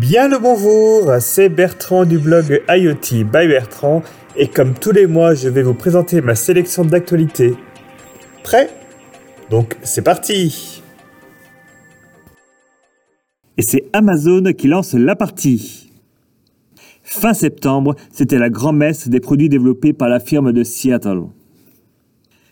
[0.00, 4.02] Bien le bonjour, c'est Bertrand du blog IoT by Bertrand
[4.34, 7.54] et comme tous les mois je vais vous présenter ma sélection d'actualités.
[8.42, 8.70] Prêt?
[9.50, 10.82] Donc c'est parti
[13.56, 15.92] Et c'est Amazon qui lance la partie.
[17.04, 21.22] Fin septembre, c'était la grand-messe des produits développés par la firme de Seattle.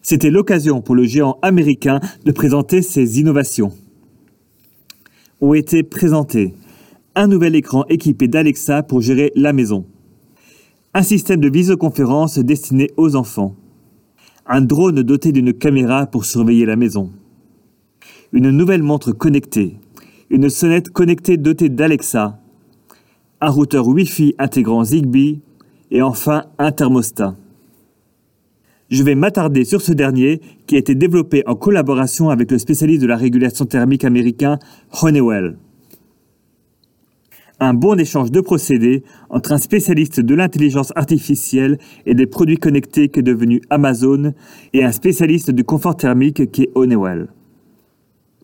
[0.01, 3.73] C'était l'occasion pour le géant américain de présenter ses innovations.
[5.41, 6.55] Ont été présentés?
[7.15, 9.85] Un nouvel écran équipé d'Alexa pour gérer la maison,
[10.95, 13.55] un système de visioconférence destiné aux enfants,
[14.47, 17.11] un drone doté d'une caméra pour surveiller la maison,
[18.33, 19.77] une nouvelle montre connectée,
[20.31, 22.39] une sonnette connectée dotée d'Alexa,
[23.41, 25.41] un routeur Wi-Fi intégrant Zigbee.
[25.95, 27.37] Et enfin un thermostat.
[28.89, 33.03] Je vais m'attarder sur ce dernier qui a été développé en collaboration avec le spécialiste
[33.03, 34.59] de la régulation thermique américain
[35.03, 35.59] Honeywell
[37.63, 43.09] un bon échange de procédés entre un spécialiste de l'intelligence artificielle et des produits connectés
[43.09, 44.35] qui est devenu Amazon
[44.73, 47.29] et un spécialiste du confort thermique qui est Honeywell.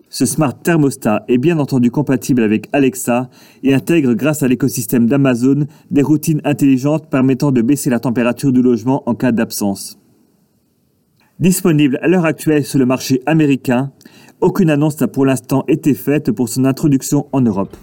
[0.09, 3.29] Ce smart thermostat est bien entendu compatible avec Alexa
[3.63, 8.63] et intègre grâce à l'écosystème d'Amazon des routines intelligentes permettant de baisser la température du
[8.63, 9.99] logement en cas d'absence.
[11.41, 13.91] Disponible à l'heure actuelle sur le marché américain,
[14.41, 17.77] aucune annonce n'a pour l'instant été faite pour son introduction en Europe.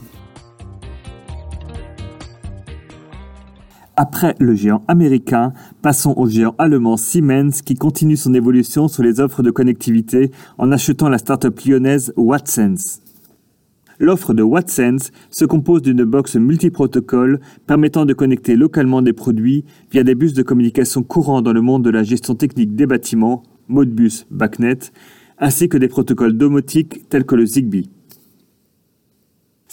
[3.97, 9.21] Après le géant américain, passons au géant allemand Siemens qui continue son évolution sur les
[9.21, 12.99] offres de connectivité en achetant la start-up lyonnaise WattSense.
[13.97, 20.03] L'offre de WattSense se compose d'une box multiprotocole permettant de connecter localement des produits via
[20.03, 24.25] des bus de communication courants dans le monde de la gestion technique des bâtiments, Modbus,
[24.30, 24.91] BACnet,
[25.39, 27.89] ainsi que des protocoles domotiques tels que le Zigbee.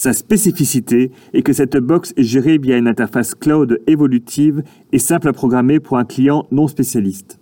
[0.02, 5.28] Sa spécificité est que cette box est gérée via une interface cloud évolutive et simple
[5.28, 7.38] à programmer pour un client non spécialiste.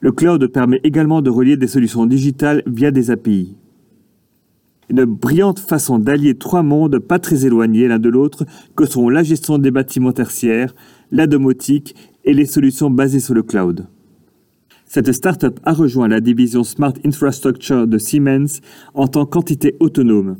[0.00, 3.56] Le cloud permet également de relier des solutions digitales via des API.
[4.90, 9.22] Une brillante façon d'allier trois mondes pas très éloignés l'un de l'autre que sont la
[9.22, 10.74] gestion des bâtiments tertiaires,
[11.12, 13.86] la domotique et les solutions basées sur le cloud.
[14.84, 18.58] Cette startup a rejoint la division Smart Infrastructure de Siemens
[18.94, 20.38] en tant qu'entité autonome.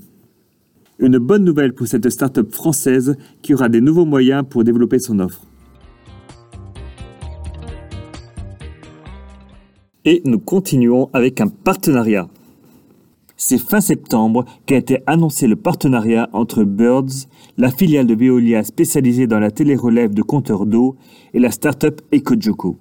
[0.98, 5.18] Une bonne nouvelle pour cette start-up française qui aura des nouveaux moyens pour développer son
[5.20, 5.46] offre.
[10.04, 12.28] Et nous continuons avec un partenariat.
[13.36, 17.26] C'est fin septembre qu'a été annoncé le partenariat entre Birds,
[17.56, 20.96] la filiale de Veolia spécialisée dans la télérelève de compteurs d'eau,
[21.34, 22.78] et la start-up EcoJoco.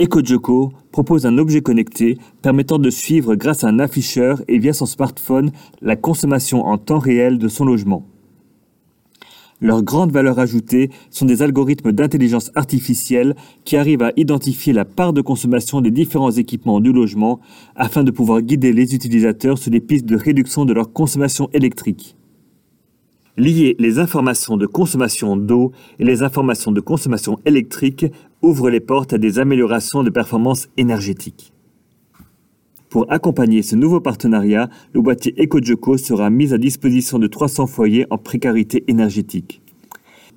[0.00, 4.86] EcoJoco propose un objet connecté permettant de suivre grâce à un afficheur et via son
[4.86, 8.06] smartphone la consommation en temps réel de son logement.
[9.60, 15.12] Leur grande valeur ajoutée sont des algorithmes d'intelligence artificielle qui arrivent à identifier la part
[15.12, 17.38] de consommation des différents équipements du logement
[17.76, 22.16] afin de pouvoir guider les utilisateurs sur des pistes de réduction de leur consommation électrique.
[23.36, 25.70] Lier les informations de consommation d'eau
[26.00, 28.06] et les informations de consommation électrique
[28.42, 31.52] ouvre les portes à des améliorations de performance énergétique.
[32.90, 38.06] Pour accompagner ce nouveau partenariat, le boîtier EcoJoco sera mis à disposition de 300 foyers
[38.10, 39.62] en précarité énergétique.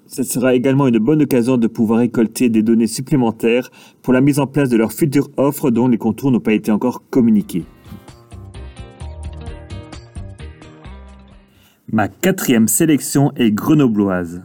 [0.08, 3.72] Ce sera également une bonne occasion de pouvoir récolter des données supplémentaires
[4.02, 6.72] pour la mise en place de leur future offre dont les contours n'ont pas été
[6.72, 7.66] encore communiqués.
[11.92, 14.44] Ma quatrième sélection est grenobloise.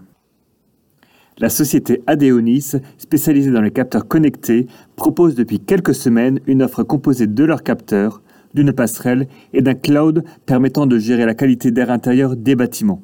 [1.40, 7.26] La société Adeonis, spécialisée dans les capteurs connectés, propose depuis quelques semaines une offre composée
[7.26, 8.20] de leurs capteurs,
[8.52, 13.02] d'une passerelle et d'un cloud permettant de gérer la qualité d'air intérieur des bâtiments.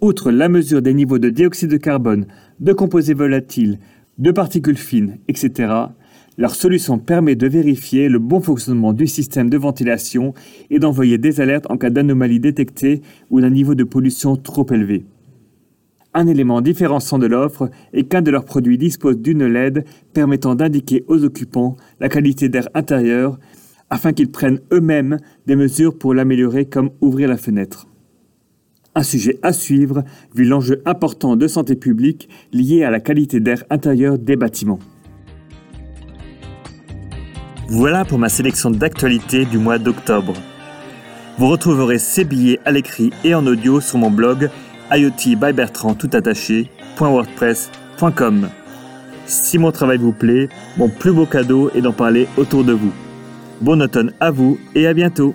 [0.00, 2.26] Outre la mesure des niveaux de dioxyde de carbone,
[2.60, 3.80] de composés volatiles,
[4.18, 5.72] de particules fines, etc.,
[6.38, 10.32] leur solution permet de vérifier le bon fonctionnement du système de ventilation
[10.70, 15.06] et d'envoyer des alertes en cas d'anomalie détectée ou d'un niveau de pollution trop élevé.
[16.16, 21.04] Un élément différenciant de l'offre est qu'un de leurs produits dispose d'une LED permettant d'indiquer
[21.08, 23.38] aux occupants la qualité d'air intérieur
[23.90, 27.88] afin qu'ils prennent eux-mêmes des mesures pour l'améliorer comme ouvrir la fenêtre.
[28.94, 30.04] Un sujet à suivre
[30.36, 34.78] vu l'enjeu important de santé publique lié à la qualité d'air intérieur des bâtiments.
[37.68, 40.34] Voilà pour ma sélection d'actualités du mois d'octobre.
[41.38, 44.48] Vous retrouverez ces billets à l'écrit et en audio sur mon blog
[44.96, 46.10] IoT by Bertrand tout
[49.26, 52.92] Si mon travail vous plaît, mon plus beau cadeau est d'en parler autour de vous.
[53.60, 55.34] Bon automne à vous et à bientôt